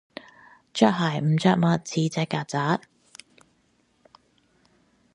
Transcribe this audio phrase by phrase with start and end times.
[0.73, 2.81] 著鞋唔著襪似隻曱甴